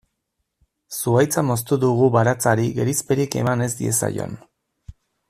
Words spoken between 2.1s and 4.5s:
baratzari gerizperik eman ez diezaion.